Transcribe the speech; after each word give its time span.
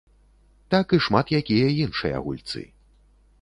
Так 0.73 0.95
і 0.97 0.99
шмат 1.07 1.33
якія 1.41 1.67
іншыя 1.83 2.23
гульцы. 2.25 2.65